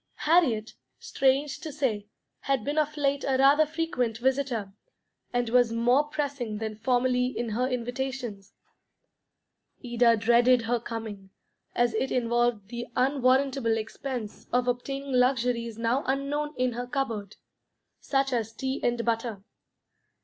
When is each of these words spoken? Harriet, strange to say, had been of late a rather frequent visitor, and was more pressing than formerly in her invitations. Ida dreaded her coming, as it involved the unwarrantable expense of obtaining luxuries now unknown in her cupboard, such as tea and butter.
Harriet, 0.25 0.73
strange 0.97 1.59
to 1.59 1.71
say, 1.71 2.07
had 2.39 2.63
been 2.63 2.79
of 2.79 2.97
late 2.97 3.23
a 3.23 3.37
rather 3.37 3.67
frequent 3.67 4.17
visitor, 4.17 4.73
and 5.31 5.49
was 5.51 5.71
more 5.71 6.05
pressing 6.05 6.57
than 6.57 6.75
formerly 6.75 7.27
in 7.27 7.49
her 7.49 7.67
invitations. 7.67 8.55
Ida 9.85 10.17
dreaded 10.17 10.63
her 10.63 10.79
coming, 10.79 11.29
as 11.75 11.93
it 11.93 12.11
involved 12.11 12.69
the 12.69 12.87
unwarrantable 12.95 13.77
expense 13.77 14.47
of 14.51 14.67
obtaining 14.67 15.11
luxuries 15.13 15.77
now 15.77 16.03
unknown 16.07 16.55
in 16.57 16.71
her 16.71 16.87
cupboard, 16.87 17.35
such 17.99 18.33
as 18.33 18.53
tea 18.53 18.79
and 18.83 19.05
butter. 19.05 19.43